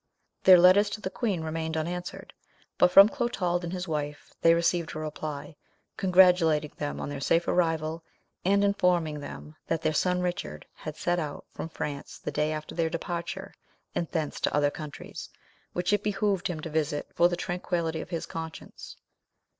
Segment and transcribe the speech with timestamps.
[0.45, 2.33] Their letters to the queen remained unanswered,
[2.79, 5.55] but from Clotald and his wife they received a reply,
[5.95, 8.03] congratulating them on their safe arrival,
[8.43, 12.73] and informing them that their son Richard had set out from France the day after
[12.73, 13.53] their departure,
[13.93, 15.29] and thence to other countries,
[15.73, 18.97] which it behoved him to visit for the tranquillity of his conscience.